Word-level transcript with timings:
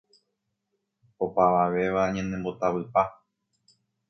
Opavavéva 1.25 2.03
ñanembotavypa. 2.15 3.01